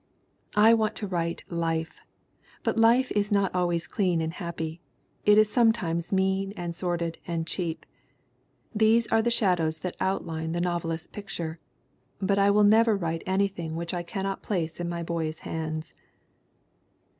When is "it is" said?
5.27-5.47